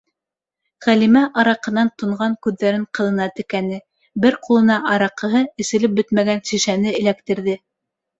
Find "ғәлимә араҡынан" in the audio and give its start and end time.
0.83-1.91